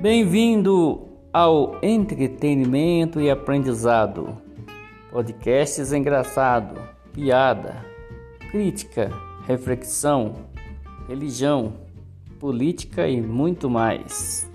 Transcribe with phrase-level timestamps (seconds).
[0.00, 4.40] Bem-vindo ao entretenimento e aprendizado.
[5.10, 6.80] Podcasts engraçado,
[7.12, 7.84] piada,
[8.52, 9.10] crítica,
[9.44, 10.36] reflexão,
[11.08, 11.72] religião,
[12.38, 14.47] política e muito mais.